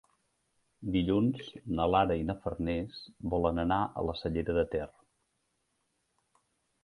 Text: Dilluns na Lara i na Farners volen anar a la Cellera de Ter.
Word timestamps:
Dilluns 0.93 1.49
na 1.79 1.85
Lara 1.95 2.15
i 2.21 2.23
na 2.29 2.35
Farners 2.45 2.97
volen 3.33 3.63
anar 3.65 3.79
a 4.01 4.05
la 4.07 4.15
Cellera 4.23 4.55
de 4.61 4.63
Ter. 4.77 4.87